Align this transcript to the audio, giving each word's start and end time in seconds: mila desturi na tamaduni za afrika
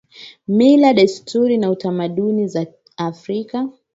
mila 0.47 0.93
desturi 0.93 1.57
na 1.57 1.75
tamaduni 1.75 2.47
za 2.47 2.65
afrika 2.97 3.67